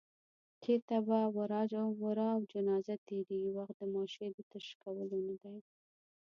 چېرته 0.63 0.95
به 1.07 1.19
ورا 2.07 2.27
او 2.35 2.41
جنازه 2.53 2.95
تېرېږي، 3.07 3.51
وخت 3.57 3.75
د 3.77 3.81
ماشې 3.93 4.27
د 4.33 4.37
تش 4.51 4.67
کولو 4.81 5.17
نه 5.27 5.35
دی 5.41 5.57